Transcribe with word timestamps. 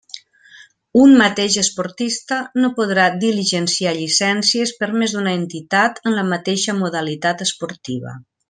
Un 1.01 1.11
mateix 1.19 1.57
esportista 1.63 2.39
no 2.63 2.71
podrà 2.79 3.05
diligenciar 3.25 3.93
llicències 3.99 4.75
per 4.83 4.91
més 5.03 5.15
d'una 5.19 5.37
entitat 5.43 6.05
en 6.09 6.21
la 6.21 6.27
mateixa 6.35 6.79
modalitat 6.83 7.49
esportiva. 7.51 8.21